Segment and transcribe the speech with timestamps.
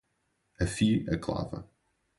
[0.65, 1.59] Afie a clava